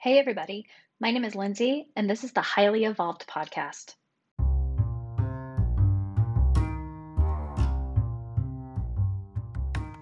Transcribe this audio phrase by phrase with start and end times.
[0.00, 0.64] Hey, everybody.
[1.00, 3.96] My name is Lindsay, and this is the Highly Evolved Podcast.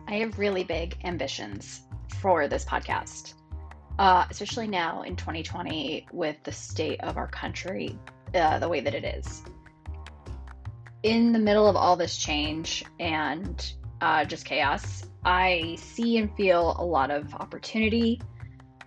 [0.07, 1.81] I have really big ambitions
[2.21, 3.33] for this podcast,
[3.99, 7.99] uh, especially now in 2020 with the state of our country
[8.35, 9.45] uh, the way that it is.
[11.05, 13.73] In the middle of all this change and
[14.03, 18.21] uh, just chaos, I see and feel a lot of opportunity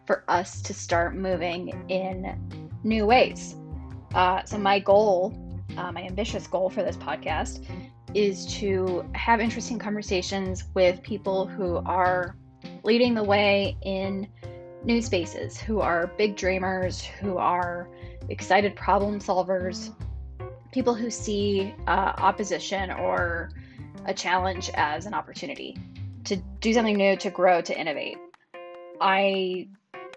[0.10, 2.36] for us to start moving in
[2.84, 3.55] new ways.
[4.16, 5.38] Uh, so, my goal,
[5.77, 7.63] uh, my ambitious goal for this podcast,
[8.16, 12.36] is to have interesting conversations with people who are
[12.81, 14.27] leading the way in
[14.84, 17.88] new spaces, who are big dreamers, who are
[18.30, 19.94] excited problem solvers,
[20.72, 23.52] people who see uh, opposition or
[24.05, 25.78] a challenge as an opportunity
[26.23, 28.17] to do something new, to grow, to innovate.
[29.00, 29.67] I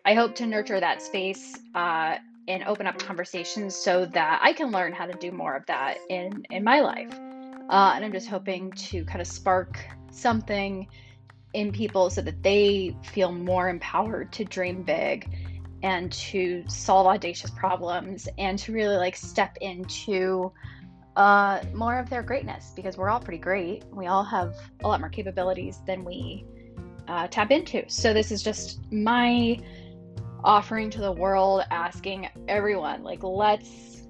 [0.05, 2.17] I hope to nurture that space uh,
[2.49, 5.99] and open up conversations so that I can learn how to do more of that
[6.11, 7.13] in in my life.
[7.71, 9.79] Uh, and I'm just hoping to kind of spark
[10.11, 10.89] something
[11.55, 15.29] in people so that they feel more empowered to dream big
[15.83, 20.53] and to solve audacious problems and to really like step into
[21.17, 23.85] uh, more of their greatness because we're all pretty great.
[23.93, 26.45] We all have a lot more capabilities than we
[27.09, 27.89] uh, tap into.
[27.89, 29.59] So this is just my
[30.45, 34.03] offering to the world, asking everyone like let's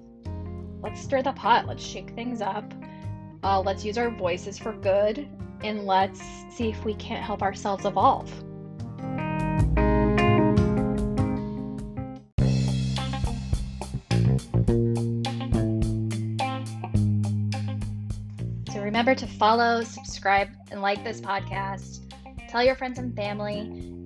[0.81, 2.73] let's stir the pot, let's shake things up,
[3.43, 5.27] uh, let's use our voices for good,
[5.63, 8.29] and let's see if we can't help ourselves evolve.
[18.71, 22.01] So remember to follow, subscribe, and like this podcast.
[22.49, 23.59] Tell your friends and family.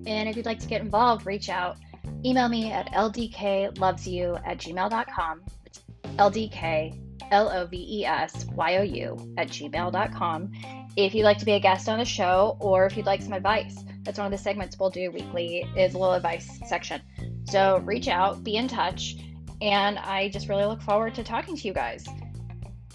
[0.06, 1.76] And if you'd like to get involved, reach out.
[2.24, 5.42] Email me at ldklovesyou at gmail.com.
[5.64, 5.80] It's
[6.16, 10.52] ldk L O V E S Y O U at gmail.com.
[10.96, 13.32] If you'd like to be a guest on the show or if you'd like some
[13.32, 17.00] advice, that's one of the segments we'll do weekly is a little advice section.
[17.44, 19.16] So reach out, be in touch,
[19.60, 22.06] and I just really look forward to talking to you guys.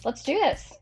[0.03, 0.73] Let's do this.